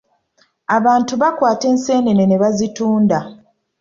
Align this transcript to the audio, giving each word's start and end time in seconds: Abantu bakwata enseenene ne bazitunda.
Abantu 0.77 1.13
bakwata 1.21 1.65
enseenene 1.73 2.23
ne 2.27 2.37
bazitunda. 2.41 3.19